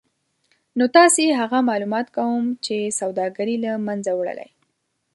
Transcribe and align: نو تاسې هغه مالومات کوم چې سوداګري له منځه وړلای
نو 0.77 0.85
تاسې 0.97 1.23
هغه 1.39 1.57
مالومات 1.69 2.07
کوم 2.17 2.43
چې 2.65 2.95
سوداګري 2.99 3.55
له 3.65 3.71
منځه 3.87 4.11
وړلای 4.15 4.51